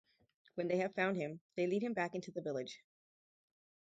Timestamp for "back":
1.93-2.15